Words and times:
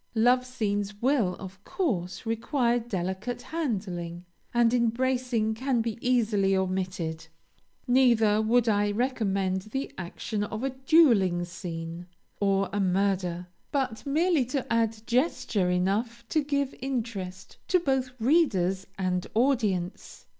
Love 0.15 0.43
scenes 0.47 0.99
will, 0.99 1.35
of 1.35 1.63
course, 1.63 2.25
require 2.25 2.79
delicate 2.79 3.43
handling, 3.43 4.25
and 4.51 4.73
embracing 4.73 5.53
can 5.53 5.79
be 5.79 5.99
easily 6.01 6.57
omitted; 6.57 7.27
neither 7.87 8.41
would 8.41 8.67
I 8.67 8.89
recommend 8.89 9.61
the 9.61 9.91
action 9.99 10.43
of 10.43 10.63
a 10.63 10.71
dueling 10.71 11.45
scene, 11.45 12.07
or 12.39 12.67
a 12.73 12.79
murder, 12.79 13.45
but 13.71 14.03
merely 14.03 14.43
to 14.45 14.65
add 14.73 15.03
gesture 15.05 15.69
enough 15.69 16.27
to 16.29 16.43
give 16.43 16.73
interest 16.79 17.57
to 17.67 17.79
both 17.79 18.09
readers 18.19 18.87
and 18.97 19.27
audience. 19.35 20.25